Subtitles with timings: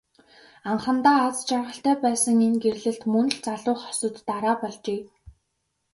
[0.71, 5.01] Анхандаа аз жаргалтай байсан энэ гэрлэлт мөн л залуу хосод дараа болжээ.